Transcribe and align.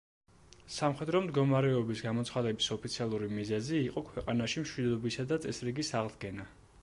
სამხედრო 0.75 1.19
მდგომარეობის 1.25 2.01
გამოცხადების 2.05 2.71
ოფიციალური 2.77 3.29
მიზეზი 3.39 3.81
იყო 3.91 4.05
„ქვეყანაში 4.09 4.63
მშვიდობისა 4.65 5.27
და 5.33 5.41
წესრიგის 5.47 5.95
აღდგენა“. 6.03 6.53